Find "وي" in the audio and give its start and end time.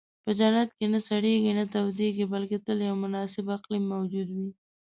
4.35-4.49